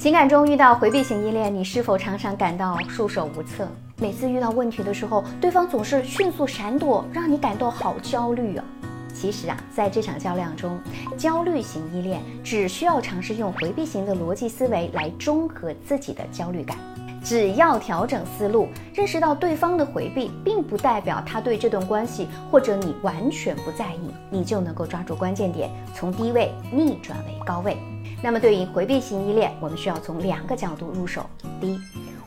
[0.00, 3.68] 情感中遇到回避型依恋，你是否常常感到束手无策？
[3.98, 8.64] 每次遇到问题的时候，对方总是迅速闪躲，让你感到好焦虑啊！
[9.12, 10.80] 其实啊，在这场较量中，
[11.18, 16.78] 焦虑型依恋只需要尝试用回避型的逻辑思维来中和自己的焦虑感。
[17.22, 27.76] 只要调整思路，认识到对方的回避并不代表他对这段关系或者你完全不在意，你就能够抓住关键点，从低位逆转为高位。
[28.22, 31.24] 那么，对于回避型依恋，我们需要从两个角度入手。
[31.60, 31.80] 第一，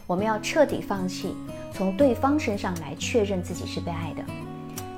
[0.08, 1.36] 我们要彻底放弃
[1.72, 4.24] 从对方身上来确认自己是被爱的。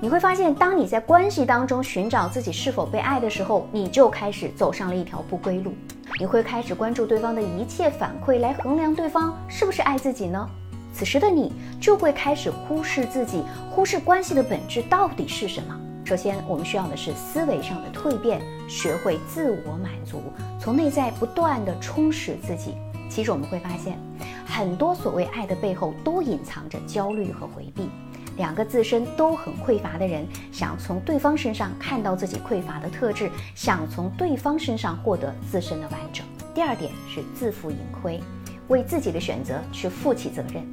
[0.01, 5.73] 你会发现，当你在关系当中寻找自己是否被爱的时候，你就开始走上了一条不归路。
[6.19, 10.49] 你会开始关注对方的一切反馈，来衡量对方是不是爱自己呢？
[10.93, 11.51] 此时的你
[11.81, 15.77] 就会开始忽视自己，忽视关系的本质到底是什么。
[16.05, 20.21] 首先，我们需要的是思维上的蜕变，学会自我满足，
[20.57, 22.75] 从内在不断的充实自己。
[23.09, 23.99] 其实我们会发现，
[24.45, 27.89] 很多所谓爱的背后，都隐藏着焦虑和回避。
[28.37, 36.25] 两个自身都很匮乏的人，想从对方身上看到自己匮乏的特质，想从对方身上获得自身的完整。
[36.53, 38.19] 第二点是自负盈亏，
[38.67, 40.63] 为自己的选择去负起责任。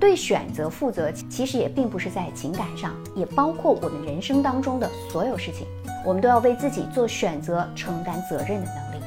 [0.00, 5.66] 对选择负责，其实也并不是在情感上，也包括我们人生当中的所有事情，
[6.04, 9.04] 我们都要为自己做选择承担责任的能力。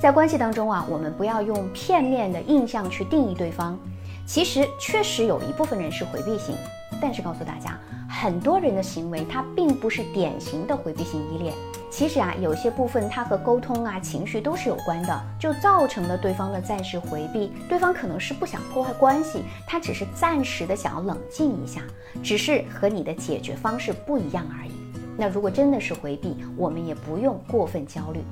[0.00, 3.78] 在关系当中啊，我们不要用片面的印象去定义对方。
[4.26, 6.56] 其实确实有一部分人是回避型，
[7.02, 7.76] 但是告诉大家，
[8.08, 11.52] 很多人的行为他并不是典型的回避型依恋。
[11.90, 17.52] 其实啊，有些部分它和沟通啊、情绪都是有关的，就造成了对方的暂时回避。
[17.68, 21.82] 对方可能是不想破坏关系，他只是暂时的想要冷静一下，
[22.22, 24.70] 只是和你的解决方式不一样而已。
[25.18, 28.22] 那如果真的是回避，我们也不用过分焦虑。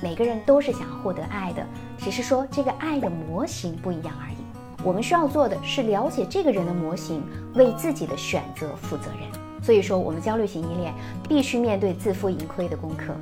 [0.00, 1.66] 每个人都是想要获得爱的，
[1.98, 4.41] 只是说这个爱的模型不一样而已。
[4.84, 7.22] 我们需要做的是了解这个人的模型，
[7.54, 9.28] 为自己的选择负责任。
[9.62, 10.92] 所以说，我们焦虑型依恋
[11.28, 13.14] 必须面对自负盈亏的功课，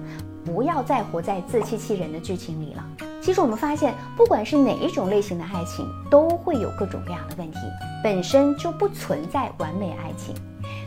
[0.43, 2.84] 不要再活在自欺欺人的剧情里了。
[3.20, 7.59] 其实我们发现，不管是哪一种类型的爱情，都会有各种各样的问题，
[8.03, 10.34] 本身就不存在完美爱情。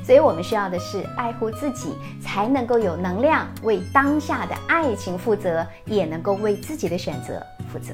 [0.04, 7.42] 所以我们需要的是爱护自己，才能够有能量为当下的爱情负责，也能够为自己的选择
[7.72, 7.94] 负责。